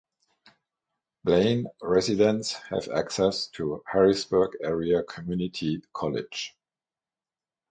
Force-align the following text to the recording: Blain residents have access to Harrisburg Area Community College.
Blain 1.23 1.67
residents 1.79 2.53
have 2.53 2.89
access 2.89 3.45
to 3.49 3.83
Harrisburg 3.85 4.53
Area 4.63 5.03
Community 5.03 5.79
College. 5.93 6.57